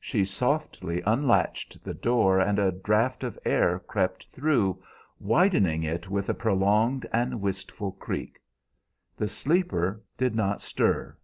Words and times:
She 0.00 0.24
softly 0.24 1.02
unlatched 1.04 1.84
the 1.84 1.92
door, 1.92 2.40
and 2.40 2.58
a 2.58 2.72
draft 2.72 3.22
of 3.22 3.38
air 3.44 3.78
crept 3.78 4.26
through, 4.28 4.82
widening 5.20 5.82
it 5.82 6.08
with 6.08 6.30
a 6.30 6.32
prolonged 6.34 7.04
and 7.12 7.42
wistful 7.42 7.92
creak. 7.92 8.40
The 9.18 9.28
sleeper 9.28 10.00
did 10.16 10.34
not 10.34 10.62
stir. 10.62 11.14